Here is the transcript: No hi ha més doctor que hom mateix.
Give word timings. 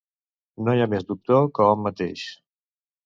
No 0.67 0.73
hi 0.77 0.81
ha 0.85 0.87
més 0.95 1.05
doctor 1.11 1.45
que 1.59 1.67
hom 1.75 1.85
mateix. 1.89 2.25